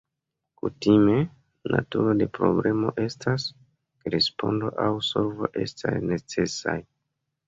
Kutime, 0.59 1.15
naturo 1.73 2.15
de 2.21 2.27
problemo 2.37 2.93
estas 3.03 3.45
ke 4.05 4.13
respondo 4.15 4.71
aŭ 4.87 4.87
solvo 5.09 5.51
estas 5.65 6.01
necesaj. 6.13 6.75